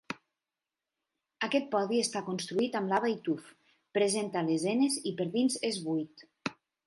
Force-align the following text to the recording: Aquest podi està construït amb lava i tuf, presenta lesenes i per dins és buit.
Aquest 1.47 1.67
podi 1.75 1.99
està 2.05 2.23
construït 2.29 2.79
amb 2.79 2.95
lava 2.95 3.11
i 3.13 3.17
tuf, 3.29 3.53
presenta 3.99 4.45
lesenes 4.49 4.99
i 5.11 5.15
per 5.21 5.31
dins 5.39 5.61
és 5.73 5.81
buit. 5.91 6.27